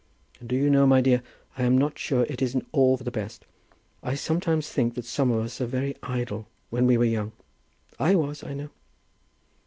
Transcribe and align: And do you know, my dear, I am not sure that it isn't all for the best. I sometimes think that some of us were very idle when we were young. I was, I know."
And 0.39 0.49
do 0.49 0.55
you 0.55 0.71
know, 0.71 0.87
my 0.87 0.99
dear, 0.99 1.21
I 1.59 1.63
am 1.63 1.77
not 1.77 1.99
sure 1.99 2.21
that 2.25 2.31
it 2.31 2.41
isn't 2.41 2.67
all 2.71 2.97
for 2.97 3.03
the 3.03 3.11
best. 3.11 3.45
I 4.01 4.15
sometimes 4.15 4.67
think 4.67 4.95
that 4.95 5.05
some 5.05 5.29
of 5.29 5.45
us 5.45 5.59
were 5.59 5.67
very 5.67 5.95
idle 6.01 6.47
when 6.71 6.87
we 6.87 6.97
were 6.97 7.05
young. 7.05 7.33
I 7.99 8.15
was, 8.15 8.43
I 8.43 8.55
know." 8.55 8.69